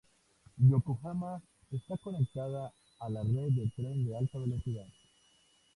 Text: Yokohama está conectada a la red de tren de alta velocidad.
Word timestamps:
Yokohama 0.57 1.43
está 1.69 1.95
conectada 1.97 2.73
a 3.01 3.09
la 3.11 3.21
red 3.21 3.49
de 3.49 3.69
tren 3.75 4.03
de 4.03 4.17
alta 4.17 4.39
velocidad. 4.39 4.87